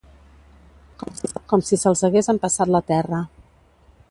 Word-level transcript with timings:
Com 1.53 1.63
si 1.67 1.79
se'ls 1.83 2.03
hagués 2.09 2.33
empassat 2.37 2.75
la 2.79 2.85
terra. 2.93 3.25